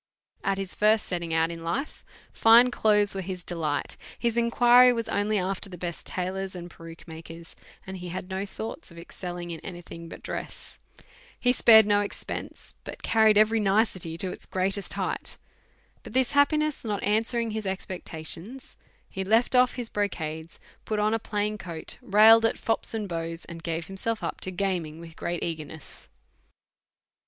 At 0.43 0.57
his 0.57 0.73
first 0.73 1.05
setting 1.05 1.31
out 1.31 1.51
in 1.51 1.63
life, 1.63 2.03
fine 2.33 2.71
clothes 2.71 3.13
were 3.13 3.21
his 3.21 3.43
delight, 3.43 3.97
his 4.17 4.35
inquiry 4.35 4.91
was 4.91 5.07
only 5.07 5.37
after 5.37 5.69
the 5.69 5.77
best 5.77 6.07
tailors 6.07 6.55
and 6.55 6.71
peruke 6.71 7.07
makers, 7.07 7.55
and 7.85 7.97
he 7.97 8.09
had 8.09 8.27
no 8.27 8.43
thoughts 8.43 8.89
of 8.89 8.97
excelling 8.97 9.51
in 9.51 9.59
any 9.59 9.83
thing 9.83 10.09
but 10.09 10.23
dress. 10.23 10.79
He 11.39 11.53
spared 11.53 11.85
no 11.85 12.01
expense, 12.01 12.73
but 12.83 13.03
car 13.03 13.25
ried 13.25 13.37
every 13.37 13.59
nicety 13.59 14.17
to 14.17 14.31
its 14.31 14.47
greatest 14.47 14.93
height. 14.93 15.37
But 16.01 16.13
this 16.13 16.31
hap 16.31 16.49
piness 16.49 16.83
not 16.83 17.03
answering 17.03 17.51
his 17.51 17.67
expectations, 17.67 18.75
he 19.07 19.23
left 19.23 19.53
oif 19.53 19.75
his 19.75 19.89
brocades, 19.89 20.59
put 20.83 20.97
on 20.97 21.13
a 21.13 21.19
plain 21.19 21.59
coat, 21.59 21.99
railed 22.01 22.43
at 22.47 22.57
fops 22.57 22.95
and 22.95 23.07
beaux, 23.07 23.35
and 23.47 23.61
gave 23.61 23.85
himself 23.85 24.23
up 24.23 24.41
to 24.41 24.49
gaming 24.49 24.99
with 24.99 25.15
great 25.15 25.43
ea 25.43 25.53
g 25.53 25.61
erness, 25.65 26.09
DEVOUT 26.09 26.09
AND 26.09 26.09
HOLY 26.09 26.09
LIFE. 26.09 26.09